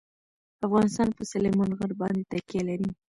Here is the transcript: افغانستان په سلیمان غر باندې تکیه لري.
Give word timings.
افغانستان 0.67 1.09
په 1.17 1.23
سلیمان 1.31 1.69
غر 1.77 1.91
باندې 2.01 2.27
تکیه 2.31 2.61
لري. 2.69 2.89